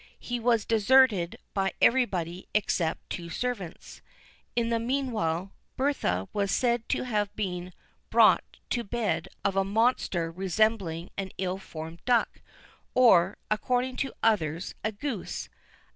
He 0.19 0.39
was 0.39 0.65
deserted 0.65 1.37
by 1.53 1.73
everybody 1.79 2.47
except 2.55 3.07
two 3.11 3.29
servants. 3.29 4.01
In 4.55 4.69
the 4.69 4.79
meanwhile, 4.79 5.53
Bertha 5.77 6.27
was 6.33 6.49
said 6.49 6.89
to 6.89 7.03
have 7.03 7.31
been 7.35 7.71
brought 8.09 8.43
to 8.71 8.83
bed 8.83 9.27
of 9.45 9.55
a 9.55 9.63
monster 9.63 10.31
resembling 10.31 11.11
an 11.19 11.29
ill 11.37 11.59
formed 11.59 12.03
duck, 12.05 12.41
or, 12.95 13.37
according 13.51 13.95
to 13.97 14.15
others, 14.23 14.73
a 14.83 14.91
goose. 14.91 15.49